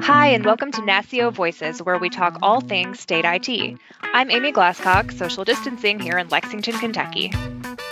[0.00, 3.78] Hi, and welcome to NASCIO Voices, where we talk all things state IT.
[4.02, 7.32] I'm Amy Glasscock, social distancing here in Lexington, Kentucky.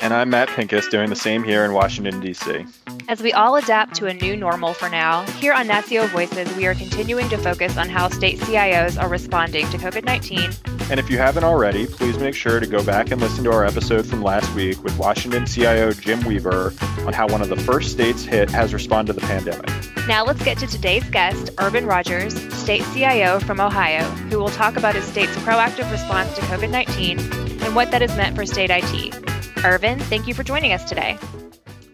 [0.02, 2.66] And I'm Matt Pincus, doing the same here in Washington, D.C.
[3.08, 6.66] As we all adapt to a new normal for now, here on NASCIO Voices, we
[6.66, 10.69] are continuing to focus on how state CIOs are responding to COVID 19.
[10.90, 13.64] And if you haven't already, please make sure to go back and listen to our
[13.64, 16.74] episode from last week with Washington CIO Jim Weaver
[17.06, 19.68] on how one of the first states hit has responded to the pandemic.
[20.08, 24.76] Now let's get to today's guest, Ervan Rodgers, state CIO from Ohio, who will talk
[24.76, 28.70] about his state's proactive response to COVID 19 and what that has meant for state
[28.72, 29.64] IT.
[29.64, 31.16] Irvin, thank you for joining us today.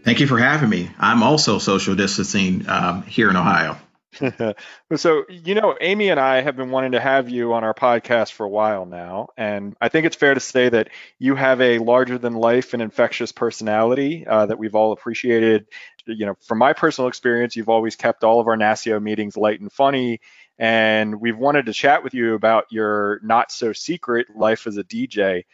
[0.04, 0.88] Thank you for having me.
[0.98, 3.76] I'm also social distancing um, here in Ohio.
[4.96, 8.32] so, you know, Amy and I have been wanting to have you on our podcast
[8.32, 9.28] for a while now.
[9.36, 12.82] And I think it's fair to say that you have a larger than life and
[12.82, 15.66] infectious personality uh, that we've all appreciated.
[16.06, 19.60] You know, from my personal experience, you've always kept all of our NASCIO meetings light
[19.60, 20.20] and funny.
[20.58, 24.84] And we've wanted to chat with you about your not so secret life as a
[24.84, 25.44] DJ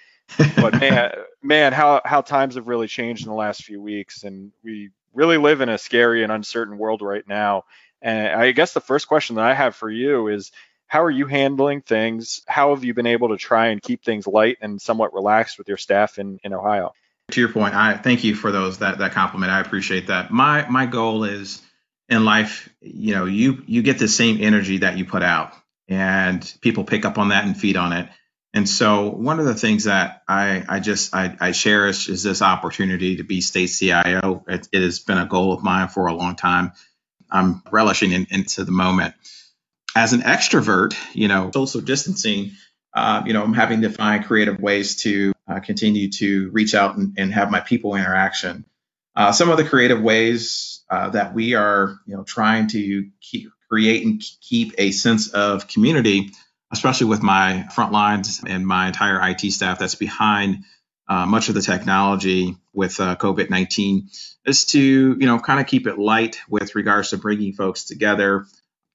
[0.57, 1.11] but man,
[1.43, 5.37] man, how how times have really changed in the last few weeks, and we really
[5.37, 7.65] live in a scary and uncertain world right now.
[8.03, 10.51] And I guess the first question that I have for you is,
[10.87, 12.43] how are you handling things?
[12.47, 15.69] How have you been able to try and keep things light and somewhat relaxed with
[15.69, 16.93] your staff in in Ohio?
[17.31, 19.53] To your point, I thank you for those that that compliment.
[19.53, 20.31] I appreciate that.
[20.31, 21.63] My my goal is
[22.11, 25.55] in life, you know, you you get the same energy that you put out,
[25.89, 28.09] and people pick up on that and feed on it.
[28.55, 32.43] And so one of the things that I, I just I, I cherish is this
[32.43, 34.45] opportunity to be state CIO.
[34.47, 36.73] It, it, has been a goal of mine for a long time.
[37.33, 39.15] I'm relishing in, into the moment.
[39.97, 42.53] As an extrovert, you know, social distancing,
[42.95, 46.97] uh, you know, I'm having to find creative ways to uh, continue to reach out
[46.97, 48.65] and, and, have my people interaction.
[49.17, 53.51] Uh, some of the creative ways uh, that we are, you know, trying to keep,
[53.69, 56.31] create and keep a sense of community
[56.73, 60.65] especially with my front lines and my entire IT staff that's behind
[61.09, 64.09] uh, much of the technology with uh, COVID 19,
[64.47, 68.47] is to, you know, kind of keep it light with regards to bringing folks together.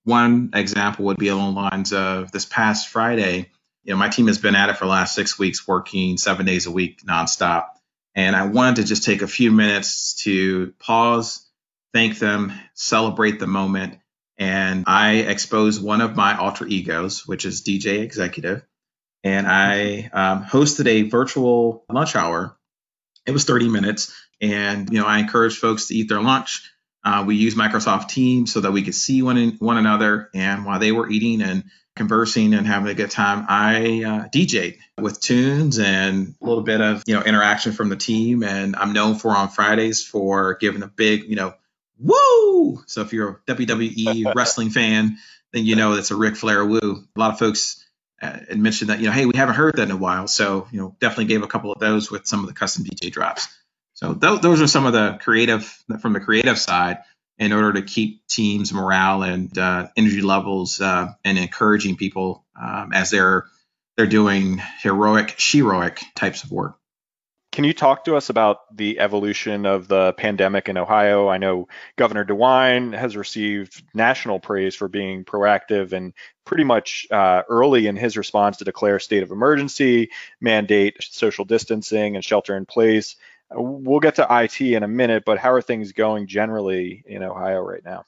[0.03, 3.51] One example would be along the lines of this past Friday.
[3.83, 6.45] You know, my team has been at it for the last six weeks, working seven
[6.45, 7.67] days a week nonstop.
[8.15, 11.45] And I wanted to just take a few minutes to pause,
[11.93, 13.99] thank them, celebrate the moment,
[14.37, 18.63] and I exposed one of my alter egos, which is DJ Executive,
[19.23, 22.57] and I um, hosted a virtual lunch hour.
[23.25, 26.71] It was 30 minutes, and you know I encouraged folks to eat their lunch.
[27.03, 30.65] Uh, we used Microsoft Teams so that we could see one in, one another, and
[30.65, 31.63] while they were eating and
[31.97, 36.79] conversing and having a good time, I uh, DJ'd with tunes and a little bit
[36.79, 38.43] of you know interaction from the team.
[38.43, 41.55] And I'm known for on Fridays for giving a big you know
[41.99, 42.83] woo.
[42.85, 45.17] So if you're a WWE wrestling fan,
[45.51, 47.03] then you know it's a Ric Flair woo.
[47.15, 47.83] A lot of folks
[48.21, 50.27] uh, mentioned that, you know, hey, we haven't heard that in a while.
[50.27, 53.11] So, you know, definitely gave a couple of those with some of the custom DJ
[53.11, 53.47] drops.
[53.93, 55.65] So th- those are some of the creative
[56.01, 56.99] from the creative side
[57.37, 62.91] in order to keep teams morale and uh, energy levels uh, and encouraging people um,
[62.93, 63.45] as they're
[63.95, 66.77] they're doing heroic, heroic types of work.
[67.57, 71.27] Can you talk to us about the evolution of the pandemic in Ohio?
[71.27, 76.13] I know Governor DeWine has received national praise for being proactive and
[76.45, 82.15] pretty much uh, early in his response to declare state of emergency, mandate social distancing,
[82.15, 83.15] and shelter in place.
[83.51, 87.61] We'll get to IT in a minute, but how are things going generally in Ohio
[87.61, 88.05] right now?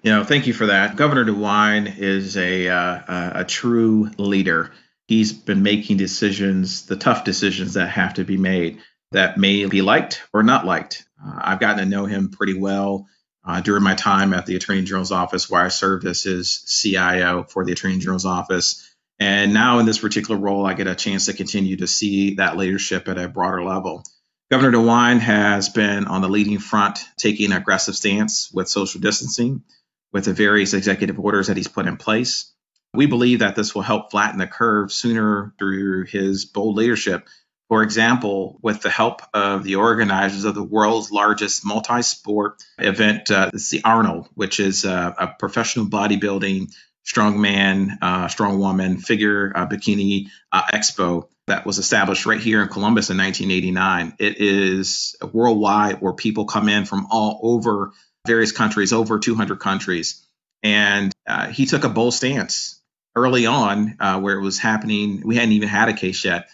[0.00, 0.96] You know, thank you for that.
[0.96, 4.72] Governor DeWine is a uh, a true leader
[5.10, 8.78] he's been making decisions, the tough decisions that have to be made
[9.10, 11.04] that may be liked or not liked.
[11.20, 13.08] Uh, I've gotten to know him pretty well
[13.44, 17.42] uh, during my time at the Attorney General's office, where I served as his CIO
[17.42, 18.88] for the Attorney General's office.
[19.18, 22.56] And now in this particular role, I get a chance to continue to see that
[22.56, 24.04] leadership at a broader level.
[24.48, 29.64] Governor DeWine has been on the leading front, taking an aggressive stance with social distancing,
[30.12, 32.52] with the various executive orders that he's put in place.
[32.92, 37.28] We believe that this will help flatten the curve sooner through his bold leadership.
[37.68, 43.30] For example, with the help of the organizers of the world's largest multi sport event,
[43.30, 46.72] uh, it's the Arnold, which is uh, a professional bodybuilding,
[47.06, 52.68] strongman, uh, strong woman figure uh, bikini uh, expo that was established right here in
[52.68, 54.14] Columbus in 1989.
[54.18, 57.92] It is worldwide where people come in from all over
[58.26, 60.26] various countries, over 200 countries.
[60.64, 62.79] And uh, he took a bold stance
[63.14, 65.22] early on uh, where it was happening.
[65.24, 66.48] We hadn't even had a case yet.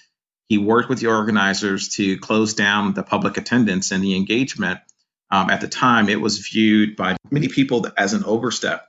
[0.49, 4.81] He worked with the organizers to close down the public attendance and the engagement
[5.31, 8.87] Um, at the time, it was viewed by many people as an overstep.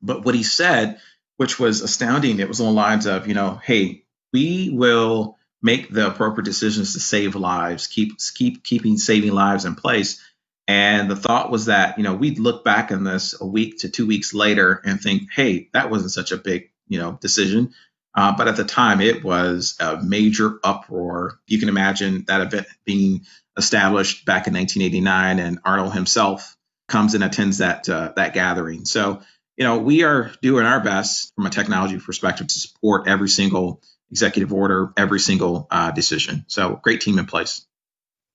[0.00, 1.00] But what he said,
[1.36, 5.90] which was astounding, it was on the lines of, you know, hey, we will make
[5.90, 10.24] the appropriate decisions to save lives, keep keep keeping saving lives in place.
[10.66, 13.88] And the thought was that, you know, we'd look back on this a week to
[13.88, 17.74] two weeks later and think, hey, that wasn't such a big, you know, decision.
[18.14, 21.38] Uh, but at the time, it was a major uproar.
[21.46, 23.26] You can imagine that event being
[23.56, 26.56] established back in 1989, and Arnold himself
[26.88, 28.84] comes and attends that uh, that gathering.
[28.86, 29.22] So,
[29.56, 33.82] you know, we are doing our best from a technology perspective to support every single
[34.10, 36.44] executive order, every single uh, decision.
[36.48, 37.66] So, great team in place.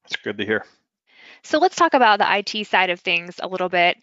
[0.06, 0.66] It's good to hear.
[1.44, 3.98] So let's talk about the IT side of things a little bit.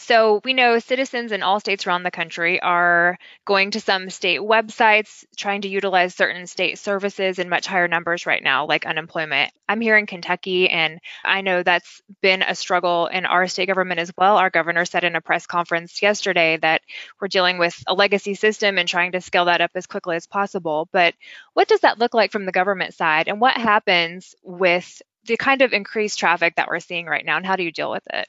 [0.00, 4.38] So we know citizens in all states around the country are going to some state
[4.38, 9.52] websites, trying to utilize certain state services in much higher numbers right now, like unemployment.
[9.68, 13.98] I'm here in Kentucky, and I know that's been a struggle in our state government
[13.98, 14.36] as well.
[14.36, 16.82] Our governor said in a press conference yesterday that
[17.20, 20.28] we're dealing with a legacy system and trying to scale that up as quickly as
[20.28, 20.88] possible.
[20.92, 21.14] But
[21.54, 23.26] what does that look like from the government side?
[23.26, 27.44] And what happens with the kind of increased traffic that we're seeing right now, and
[27.44, 28.28] how do you deal with it?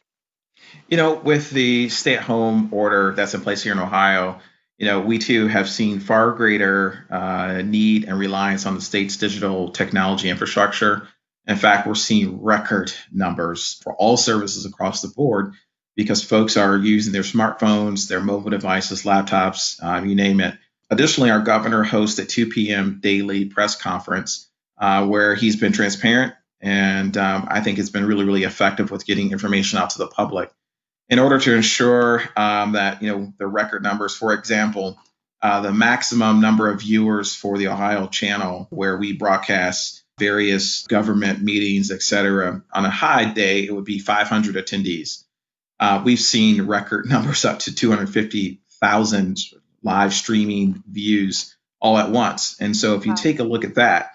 [0.88, 4.40] You know, with the stay at home order that's in place here in Ohio,
[4.78, 9.18] you know, we too have seen far greater uh, need and reliance on the state's
[9.18, 11.08] digital technology infrastructure.
[11.46, 15.54] In fact, we're seeing record numbers for all services across the board
[15.96, 20.58] because folks are using their smartphones, their mobile devices, laptops, um, you name it.
[20.90, 23.00] Additionally, our governor hosts a 2 p.m.
[23.02, 28.26] daily press conference uh, where he's been transparent and um, I think it's been really,
[28.26, 30.52] really effective with getting information out to the public.
[31.08, 35.00] In order to ensure um, that you know the record numbers, for example,
[35.42, 41.42] uh, the maximum number of viewers for the Ohio channel, where we broadcast various government
[41.42, 45.24] meetings, et cetera, on a high day, it would be 500 attendees.
[45.80, 49.38] Uh, we've seen record numbers up to 250,000
[49.82, 52.58] live streaming views all at once.
[52.60, 53.16] And so if you wow.
[53.16, 54.12] take a look at that,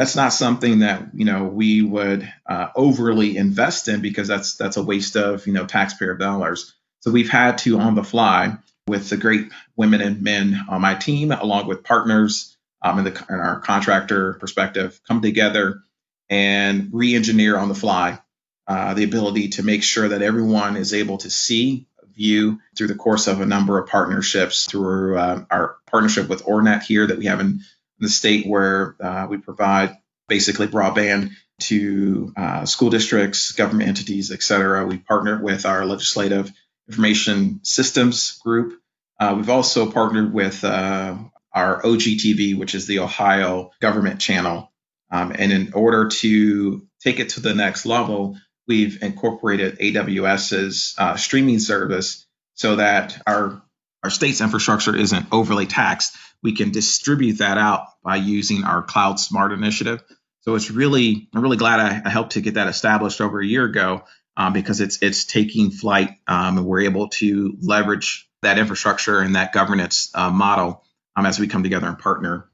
[0.00, 4.78] that's not something that you know we would uh, overly invest in because that's that's
[4.78, 6.72] a waste of you know taxpayer dollars.
[7.00, 8.56] So we've had to on the fly
[8.86, 13.26] with the great women and men on my team, along with partners um, in, the,
[13.28, 15.82] in our contractor perspective, come together
[16.30, 18.18] and re-engineer on the fly
[18.66, 21.86] uh, the ability to make sure that everyone is able to see,
[22.16, 26.82] view through the course of a number of partnerships through uh, our partnership with OARnet
[26.82, 27.60] here that we have in
[28.00, 29.96] the state where uh, we provide
[30.28, 31.30] basically broadband
[31.60, 34.86] to uh, school districts, government entities, et cetera.
[34.86, 36.50] We partnered with our legislative
[36.88, 38.80] information systems group.
[39.18, 41.16] Uh, we've also partnered with uh,
[41.52, 44.72] our OGTV, which is the Ohio government channel.
[45.10, 51.16] Um, and in order to take it to the next level, we've incorporated AWS's uh,
[51.16, 53.62] streaming service so that our
[54.02, 59.20] our state's infrastructure isn't overly taxed we can distribute that out by using our Cloud
[59.20, 60.02] Smart initiative.
[60.40, 63.46] So it's really, I'm really glad I, I helped to get that established over a
[63.46, 64.04] year ago
[64.36, 69.36] um, because it's it's taking flight um, and we're able to leverage that infrastructure and
[69.36, 70.82] that governance uh, model
[71.14, 72.48] um, as we come together and partner.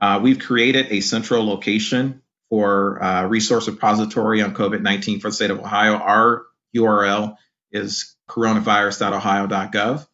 [0.00, 5.50] Uh, we've created a central location for uh, resource repository on COVID-19 for the state
[5.50, 5.94] of Ohio.
[5.94, 7.36] Our URL
[7.70, 10.06] is coronavirus.ohio.gov.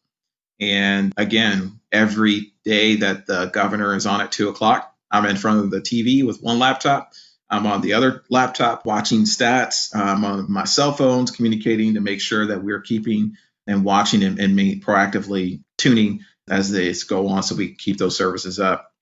[0.61, 5.61] And again, every day that the governor is on at two o'clock, I'm in front
[5.61, 7.13] of the TV with one laptop.
[7.51, 9.95] I'm on the other laptop watching stats.
[9.95, 14.39] I'm on my cell phones communicating to make sure that we're keeping and watching and,
[14.39, 18.93] and proactively tuning as they go on so we keep those services up.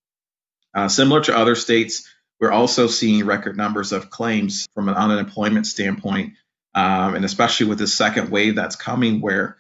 [0.75, 2.09] Uh, similar to other states,
[2.41, 6.35] we're also seeing record numbers of claims from an unemployment standpoint,
[6.75, 9.59] um, and especially with the second wave that's coming, where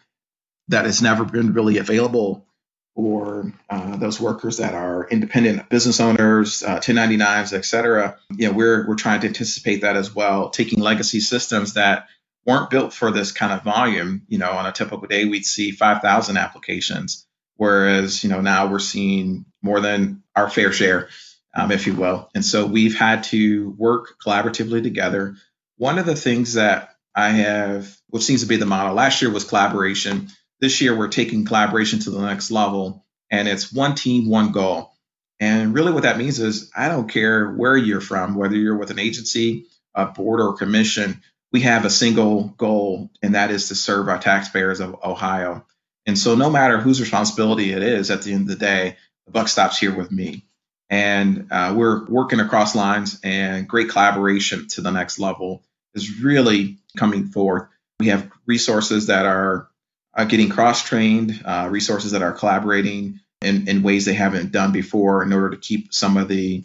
[0.72, 2.46] that has never been really available
[2.94, 8.18] or uh, those workers that are independent business owners, uh, 1099s, et cetera.
[8.30, 12.08] You know, we're, we're trying to anticipate that as well, taking legacy systems that
[12.44, 14.22] weren't built for this kind of volume.
[14.28, 17.26] You know, on a typical day, we'd see 5,000 applications,
[17.56, 21.08] whereas, you know, now we're seeing more than our fair share,
[21.54, 22.28] um, if you will.
[22.34, 25.36] And so we've had to work collaboratively together.
[25.78, 29.30] One of the things that I have, which seems to be the model last year
[29.30, 30.28] was collaboration
[30.62, 34.92] this year, we're taking collaboration to the next level, and it's one team, one goal.
[35.40, 38.92] And really, what that means is I don't care where you're from, whether you're with
[38.92, 41.20] an agency, a board, or commission,
[41.52, 45.66] we have a single goal, and that is to serve our taxpayers of Ohio.
[46.06, 49.32] And so, no matter whose responsibility it is, at the end of the day, the
[49.32, 50.46] buck stops here with me.
[50.88, 55.64] And uh, we're working across lines, and great collaboration to the next level
[55.94, 59.68] is really coming forth We have resources that are,
[60.14, 64.72] are getting cross trained, uh, resources that are collaborating in, in ways they haven't done
[64.72, 66.64] before in order to keep some of the,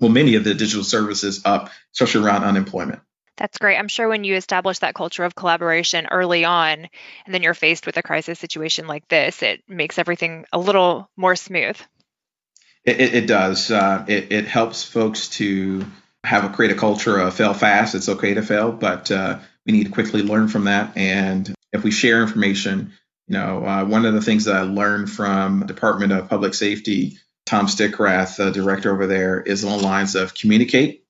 [0.00, 3.00] well, many of the digital services up, especially around unemployment.
[3.36, 3.76] That's great.
[3.76, 6.88] I'm sure when you establish that culture of collaboration early on,
[7.24, 11.08] and then you're faced with a crisis situation like this, it makes everything a little
[11.16, 11.76] more smooth.
[12.84, 13.70] It, it, it does.
[13.70, 15.84] Uh, it, it helps folks to
[16.24, 17.94] have a create a culture of fail fast.
[17.94, 20.96] It's okay to fail, but uh, we need to quickly learn from that.
[20.96, 22.92] And if we share information,
[23.26, 27.18] you know, uh, one of the things that I learned from Department of Public Safety,
[27.46, 31.04] Tom Stickrath, the director over there, is along the lines of communicate,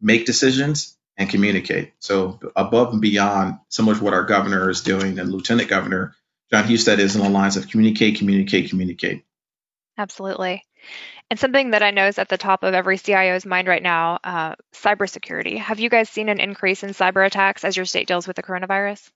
[0.00, 1.92] make decisions, and communicate.
[1.98, 6.14] So above and beyond, similar to what our governor is doing and Lieutenant Governor
[6.52, 9.24] Jon Husted is along the lines of communicate, communicate, communicate.
[9.98, 10.64] Absolutely.
[11.28, 14.18] And something that I know is at the top of every CIO's mind right now,
[14.22, 15.58] uh, cybersecurity.
[15.58, 18.44] Have you guys seen an increase in cyber attacks as your state deals with the
[18.44, 19.10] coronavirus?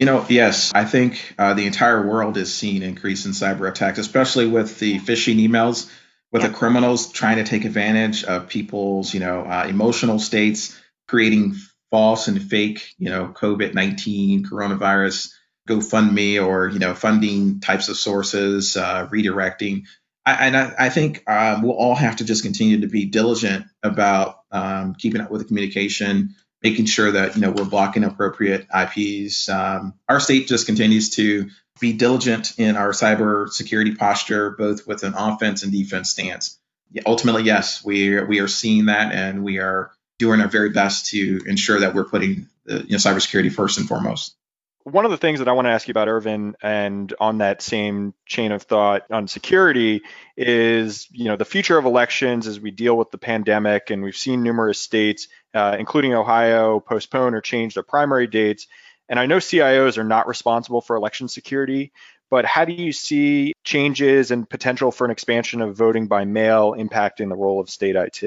[0.00, 3.98] You know, yes, I think uh, the entire world is seeing increase in cyber attacks,
[3.98, 5.90] especially with the phishing emails,
[6.32, 10.74] with the criminals trying to take advantage of people's, you know, uh, emotional states,
[11.06, 11.54] creating
[11.90, 15.34] false and fake, you know, COVID nineteen coronavirus
[15.68, 19.84] GoFundMe or you know funding types of sources, uh, redirecting.
[20.24, 23.66] I, and I, I think um, we'll all have to just continue to be diligent
[23.82, 28.66] about um, keeping up with the communication, making sure that you know we're blocking appropriate
[28.74, 29.48] IPs.
[29.48, 31.50] Um, our state just continues to
[31.80, 36.58] be diligent in our cyber security posture, both with an offense and defense stance.
[37.06, 41.40] Ultimately, yes, we we are seeing that, and we are doing our very best to
[41.46, 44.36] ensure that we're putting the you know cybersecurity first and foremost.
[44.84, 47.60] One of the things that I want to ask you about, Ervan, and on that
[47.60, 50.02] same chain of thought on security
[50.38, 54.16] is, you know, the future of elections as we deal with the pandemic, and we've
[54.16, 58.68] seen numerous states, uh, including Ohio, postpone or change their primary dates.
[59.08, 61.92] And I know CIOs are not responsible for election security,
[62.30, 66.72] but how do you see changes and potential for an expansion of voting by mail
[66.72, 68.22] impacting the role of state IT?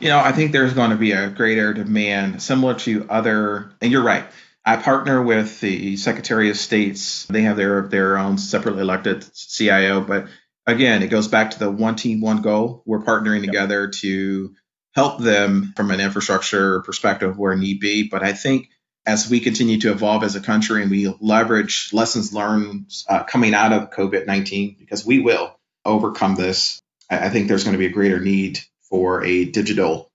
[0.00, 3.92] You know, I think there's going to be a greater demand, similar to other, and
[3.92, 4.24] you're right
[4.68, 7.24] I partner with the Secretary of States.
[7.24, 10.26] They have their their own separately elected CIO, but
[10.66, 12.82] again, it goes back to the one team, one goal.
[12.84, 14.54] We're partnering together to
[14.94, 18.08] help them from an infrastructure perspective where need be.
[18.10, 18.68] But I think
[19.06, 23.54] as we continue to evolve as a country and we leverage lessons learned uh, coming
[23.54, 27.86] out of COVID 19, because we will overcome this, I think there's going to be
[27.86, 30.07] a greater need for a digital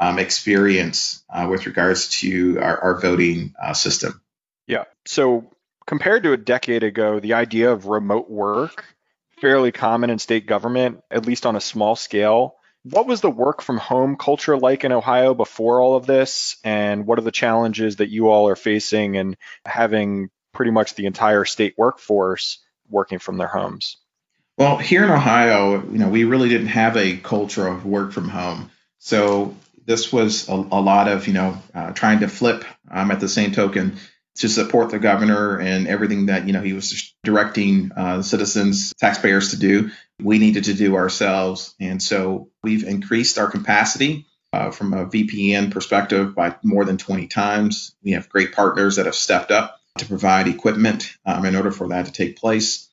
[0.00, 4.20] um, experience uh, with regards to our, our voting uh, system.
[4.66, 4.84] Yeah.
[5.04, 5.50] So
[5.86, 8.84] compared to a decade ago, the idea of remote work
[9.40, 12.56] fairly common in state government, at least on a small scale.
[12.82, 16.56] What was the work from home culture like in Ohio before all of this?
[16.64, 21.06] And what are the challenges that you all are facing in having pretty much the
[21.06, 23.96] entire state workforce working from their homes?
[24.56, 28.28] Well, here in Ohio, you know, we really didn't have a culture of work from
[28.28, 28.70] home.
[28.98, 29.56] So
[29.90, 33.28] this was a, a lot of you know uh, trying to flip um, at the
[33.28, 33.98] same token
[34.36, 39.50] to support the governor and everything that you know he was directing uh, citizens taxpayers
[39.50, 39.90] to do.
[40.22, 41.74] We needed to do ourselves.
[41.80, 47.26] And so we've increased our capacity uh, from a vpn perspective by more than 20
[47.26, 47.96] times.
[48.04, 51.88] We have great partners that have stepped up to provide equipment um, in order for
[51.88, 52.86] that to take place.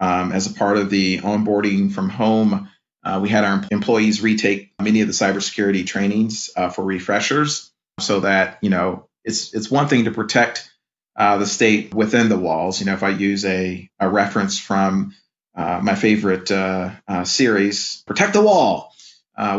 [0.00, 2.70] Um, as a part of the onboarding from home
[3.04, 8.20] uh, we had our employees retake many of the cybersecurity trainings uh, for refreshers, so
[8.20, 10.70] that you know it's it's one thing to protect
[11.16, 12.80] uh, the state within the walls.
[12.80, 15.14] You know, if I use a, a reference from
[15.54, 18.92] uh, my favorite uh, uh, series, "Protect the Wall,"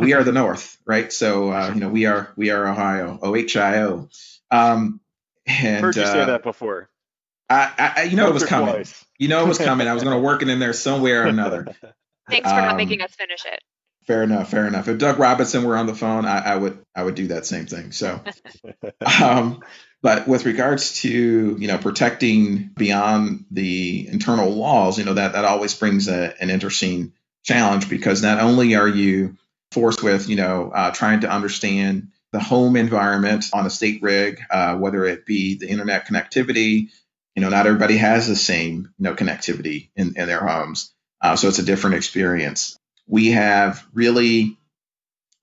[0.01, 1.11] we are the North, right?
[1.11, 4.09] So you know, we are we are Ohio, OHIO.
[4.51, 4.99] Um,
[5.45, 6.89] and, Heard you say that before.
[7.49, 8.73] I, I you know Once it was coming.
[8.75, 9.05] Twice.
[9.17, 9.87] You know it was coming.
[9.87, 11.75] I was going to work it in there somewhere or another.
[12.29, 13.59] Thanks for um, not making us finish it.
[14.09, 14.49] Fair enough.
[14.49, 14.87] Fair enough.
[14.87, 17.67] If Doug Robinson were on the phone, I, I would I would do that same
[17.67, 17.91] thing.
[17.91, 18.19] So,
[19.21, 19.63] um,
[20.01, 25.45] but with regards to you know protecting beyond the internal laws, you know that that
[25.45, 29.37] always brings a, an interesting challenge because not only are you
[29.71, 34.39] forced with you know uh, trying to understand the home environment on a state rig,
[34.49, 36.89] uh, whether it be the internet connectivity,
[37.35, 40.93] you know, not everybody has the same you know connectivity in, in their homes.
[41.21, 42.77] Uh, so it's a different experience.
[43.07, 44.57] We have really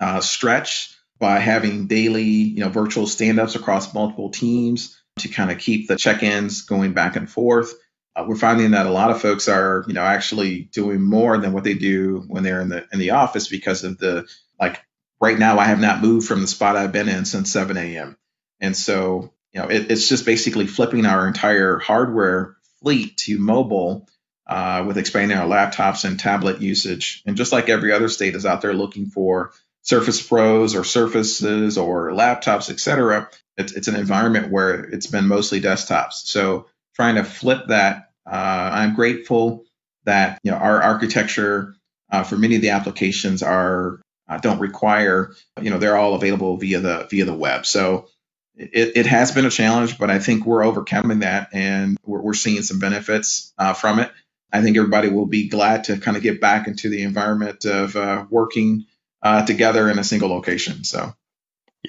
[0.00, 5.58] uh, stretched by having daily, you know, virtual stand-ups across multiple teams to kind of
[5.58, 7.72] keep the check-ins going back and forth.
[8.14, 11.52] Uh, we're finding that a lot of folks are, you know, actually doing more than
[11.52, 14.26] what they do when they're in the in the office because of the
[14.60, 14.82] like.
[15.18, 18.18] Right now, I have not moved from the spot I've been in since 7 a.m.
[18.60, 24.06] And so you know, it, it's just basically flipping our entire hardware fleet to mobile
[24.46, 27.22] uh, with expanding our laptops and tablet usage.
[27.26, 31.78] And just like every other state is out there looking for Surface Pros or Surfaces
[31.78, 36.14] or laptops, et cetera, it's, it's an environment where it's been mostly desktops.
[36.24, 39.64] So trying to flip that, uh, I'm grateful
[40.04, 41.74] that you know our architecture
[42.10, 46.56] uh, for many of the applications are uh, don't require you know they're all available
[46.56, 47.66] via the via the web.
[47.66, 48.08] So
[48.56, 52.34] it, it has been a challenge, but I think we're overcoming that and we're, we're
[52.34, 54.10] seeing some benefits uh, from it.
[54.56, 57.96] I think everybody will be glad to kind of get back into the environment of
[57.96, 58.86] uh, working
[59.22, 60.84] uh, together in a single location.
[60.84, 61.12] So,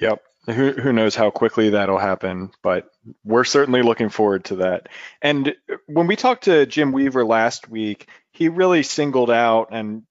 [0.00, 0.22] yep.
[0.46, 2.88] Who, who knows how quickly that'll happen, but
[3.22, 4.88] we're certainly looking forward to that.
[5.20, 5.54] And
[5.86, 10.04] when we talked to Jim Weaver last week, he really singled out and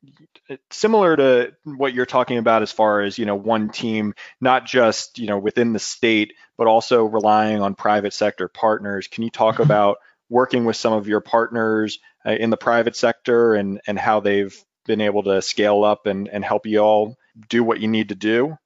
[0.70, 5.20] similar to what you're talking about as far as you know one team not just
[5.20, 9.60] you know within the state but also relying on private sector partners can you talk
[9.60, 9.98] about
[10.30, 14.56] working with some of your partners uh, in the private sector and and how they've
[14.86, 17.18] been able to scale up and and help you all
[17.50, 18.58] do what you need to do?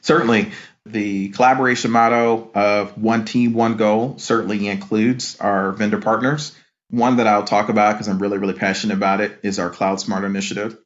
[0.00, 0.52] Certainly.
[0.86, 6.54] The collaboration motto of one team one goal certainly includes our vendor partners.
[6.90, 9.98] One that I'll talk about because I'm really, really passionate about it is our Cloud
[10.00, 10.76] Smart initiative.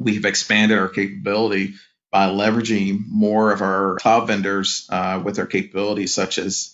[0.00, 1.74] We've expanded our capability
[2.10, 6.73] by leveraging more of our cloud vendors uh, with their capabilities, such as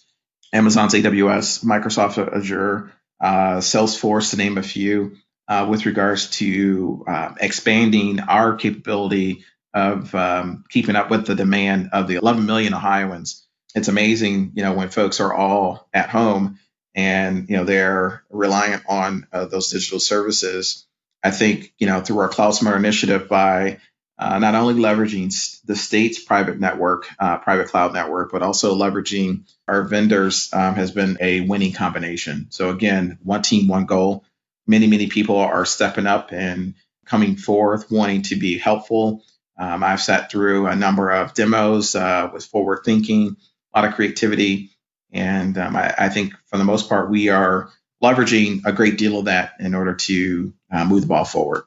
[0.53, 5.17] Amazon's AWS, Microsoft Azure, uh, Salesforce, to name a few,
[5.49, 11.91] uh, with regards to um, expanding our capability of um, keeping up with the demand
[11.93, 13.47] of the 11 million Ohioans.
[13.75, 16.59] It's amazing, you know, when folks are all at home
[16.95, 20.87] and you know they're reliant on uh, those digital services
[21.23, 23.79] I think, you know, through our Cloud Smart initiative by
[24.21, 25.33] uh, not only leveraging
[25.65, 30.91] the state's private network, uh, private cloud network, but also leveraging our vendors um, has
[30.91, 32.47] been a winning combination.
[32.51, 34.25] So again, one team, one goal.
[34.67, 36.75] Many, many people are stepping up and
[37.07, 39.25] coming forth, wanting to be helpful.
[39.59, 43.37] Um, I've sat through a number of demos uh, with forward thinking,
[43.75, 44.71] a lot of creativity,
[45.13, 47.71] and um, I, I think for the most part, we are
[48.03, 51.63] leveraging a great deal of that in order to uh, move the ball forward.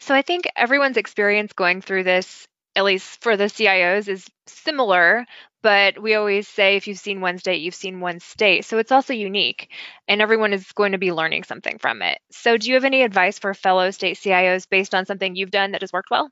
[0.00, 5.26] So I think everyone's experience going through this, at least for the CIOs, is similar.
[5.62, 8.66] But we always say if you've seen one state, you've seen one state.
[8.66, 9.70] So it's also unique,
[10.06, 12.18] and everyone is going to be learning something from it.
[12.30, 15.72] So, do you have any advice for fellow state CIOs based on something you've done
[15.72, 16.28] that has worked well?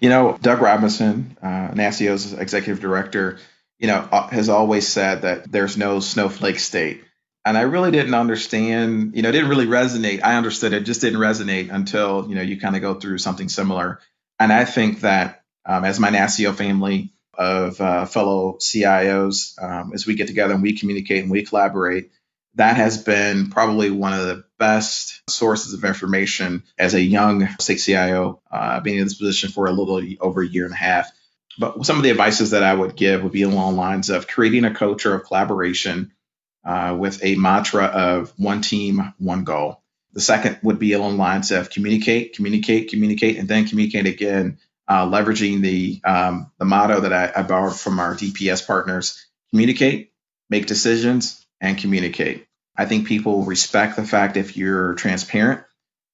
[0.00, 3.38] You know, Doug Robinson, uh, NASCIO's executive director,
[3.78, 7.02] you know, uh, has always said that there's no snowflake state
[7.44, 10.22] and I really didn't understand, you know, it didn't really resonate.
[10.22, 13.48] I understood it, just didn't resonate until, you know, you kind of go through something
[13.48, 14.00] similar.
[14.38, 20.06] And I think that um, as my NASCIO family of uh, fellow CIOs, um, as
[20.06, 22.10] we get together and we communicate and we collaborate,
[22.54, 27.78] that has been probably one of the best sources of information as a young state
[27.78, 31.10] CIO, uh, being in this position for a little over a year and a half.
[31.58, 34.28] But some of the advices that I would give would be along the lines of
[34.28, 36.12] creating a culture of collaboration
[36.64, 39.82] uh, with a mantra of one team, one goal.
[40.14, 45.06] The second would be along lines of communicate, communicate, communicate, and then communicate again, uh,
[45.06, 50.12] leveraging the um, the motto that I, I borrowed from our DPS partners: communicate,
[50.50, 52.46] make decisions, and communicate.
[52.76, 55.62] I think people respect the fact if you're transparent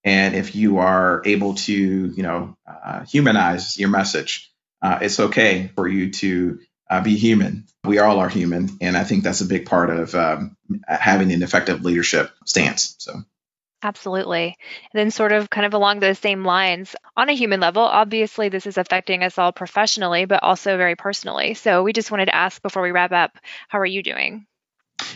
[0.05, 4.53] and if you are able to, you know, uh, humanize your message.
[4.81, 7.67] Uh, it's okay for you to uh, be human.
[7.85, 11.43] We all are human, and I think that's a big part of um, having an
[11.43, 12.97] effective leadership stance.
[12.99, 13.23] So.
[13.83, 14.57] Absolutely.
[14.93, 18.49] And then, sort of kind of along those same lines, on a human level, obviously
[18.49, 21.55] this is affecting us all professionally, but also very personally.
[21.55, 24.47] So, we just wanted to ask before we wrap up how are you doing?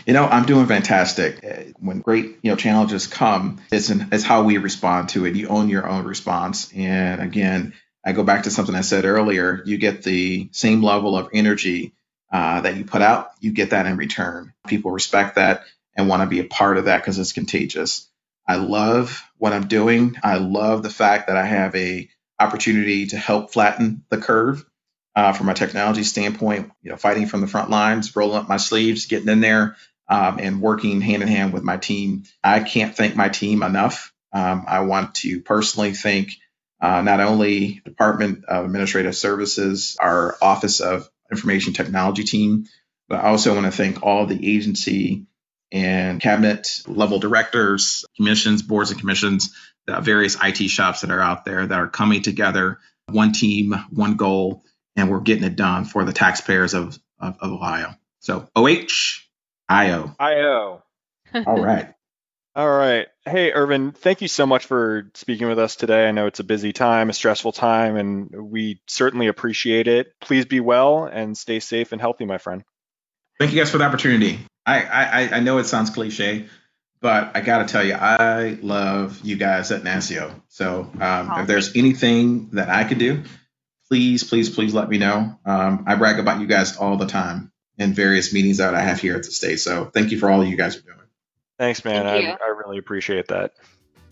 [0.05, 1.75] You know, I'm doing fantastic.
[1.79, 5.35] When great, you know, challenges come, it's, an, it's how we respond to it.
[5.35, 6.71] You own your own response.
[6.73, 7.73] And again,
[8.05, 9.61] I go back to something I said earlier.
[9.65, 11.93] You get the same level of energy
[12.31, 14.53] uh, that you put out, you get that in return.
[14.67, 18.09] People respect that and want to be a part of that because it's contagious.
[18.47, 20.17] I love what I'm doing.
[20.23, 24.65] I love the fact that I have a opportunity to help flatten the curve
[25.15, 26.71] uh, from a technology standpoint.
[26.81, 29.77] You know, fighting from the front lines, rolling up my sleeves, getting in there,
[30.09, 32.23] um, and working hand in hand with my team.
[32.43, 34.13] I can't thank my team enough.
[34.33, 36.31] Um, I want to personally thank
[36.83, 42.65] uh, not only Department of Administrative Services, our Office of Information Technology team,
[43.07, 45.25] but I also want to thank all the agency
[45.71, 49.55] and cabinet level directors, commissions, boards, and commissions,
[49.87, 54.17] the various IT shops that are out there that are coming together, one team, one
[54.17, 54.65] goal,
[54.97, 57.95] and we're getting it done for the taxpayers of, of, of Ohio.
[58.19, 59.25] So O H
[59.69, 60.13] I O.
[60.19, 60.83] I O.
[61.47, 61.92] All right.
[62.55, 63.07] All right.
[63.25, 66.07] Hey, Ervan, thank you so much for speaking with us today.
[66.07, 70.13] I know it's a busy time, a stressful time, and we certainly appreciate it.
[70.21, 72.63] Please be well and stay safe and healthy, my friend.
[73.39, 74.39] Thank you guys for the opportunity.
[74.67, 76.45] I, I, I know it sounds cliche,
[77.01, 80.39] but I got to tell you, I love you guys at NASCIO.
[80.49, 83.23] So um, if there's anything that I could do,
[83.89, 85.39] please, please, please let me know.
[85.43, 88.99] Um, I brag about you guys all the time in various meetings that I have
[88.99, 89.59] here at the state.
[89.59, 90.99] So thank you for all you guys are doing.
[91.63, 92.03] Thanks, man.
[92.03, 93.53] Thank I, I really appreciate that.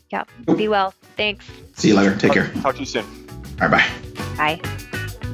[0.10, 0.24] Yeah.
[0.56, 0.94] Be well.
[1.18, 1.46] Thanks.
[1.74, 2.12] See you later.
[2.12, 2.62] Take talk, care.
[2.62, 3.04] Talk to you soon.
[3.62, 3.92] All right.
[4.38, 4.58] Bye.
[4.58, 4.70] Bye.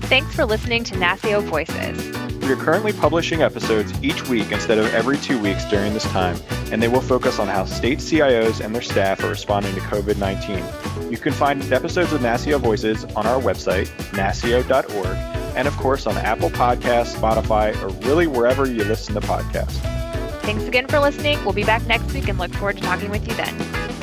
[0.07, 2.41] Thanks for listening to NASCIO Voices.
[2.41, 6.39] We are currently publishing episodes each week instead of every two weeks during this time,
[6.71, 10.17] and they will focus on how state CIOs and their staff are responding to COVID
[10.17, 11.11] 19.
[11.11, 15.17] You can find episodes of NASCIO Voices on our website, nascio.org,
[15.55, 20.06] and of course on Apple Podcasts, Spotify, or really wherever you listen to podcasts.
[20.47, 21.43] Thanks again for listening.
[21.43, 23.57] We'll be back next week and look forward to talking with you then.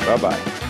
[0.05, 0.64] Bye bye.